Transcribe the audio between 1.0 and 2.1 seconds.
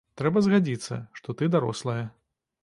што ты дарослая.